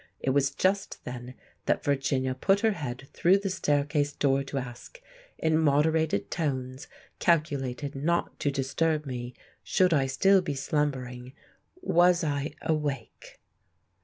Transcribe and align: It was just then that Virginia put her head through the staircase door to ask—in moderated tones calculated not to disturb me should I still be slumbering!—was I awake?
It 0.19 0.31
was 0.31 0.49
just 0.49 1.05
then 1.05 1.35
that 1.67 1.83
Virginia 1.83 2.33
put 2.33 2.61
her 2.61 2.71
head 2.71 3.07
through 3.13 3.37
the 3.37 3.51
staircase 3.51 4.11
door 4.13 4.41
to 4.45 4.57
ask—in 4.57 5.55
moderated 5.59 6.31
tones 6.31 6.87
calculated 7.19 7.93
not 7.93 8.39
to 8.39 8.49
disturb 8.49 9.05
me 9.05 9.35
should 9.61 9.93
I 9.93 10.07
still 10.07 10.41
be 10.41 10.55
slumbering!—was 10.55 12.23
I 12.23 12.55
awake? 12.63 13.39